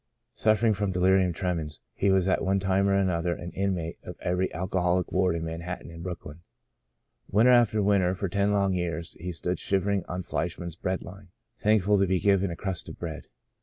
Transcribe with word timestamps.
Suffering 0.33 0.73
from 0.73 0.91
delirium 0.91 1.31
tremens 1.31 1.79
he 1.93 2.09
was 2.09 2.27
at 2.27 2.43
one 2.43 2.59
time 2.59 2.89
or 2.89 2.95
another 2.95 3.35
an 3.35 3.51
inmate 3.51 3.99
of 4.01 4.15
every 4.19 4.51
alcoholic 4.51 5.11
ward 5.11 5.35
in 5.35 5.45
Manhattan 5.45 5.91
and 5.91 6.01
Brooklyn. 6.01 6.41
Winter 7.29 7.51
after 7.51 7.83
winter 7.83 8.15
for 8.15 8.27
ten 8.27 8.51
long 8.51 8.73
years 8.73 9.13
he 9.19 9.31
stood 9.31 9.59
shivering 9.59 10.03
on 10.07 10.23
Fleischman's 10.23 10.75
bread 10.75 11.03
line, 11.03 11.27
thankful 11.59 11.99
to 11.99 12.07
be 12.07 12.19
given 12.19 12.49
a 12.49 12.55
crust 12.55 12.89
of 12.89 12.97
bread. 12.97 13.27